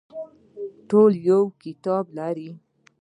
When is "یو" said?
1.29-1.41